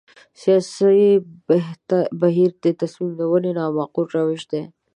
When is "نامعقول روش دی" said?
3.59-4.61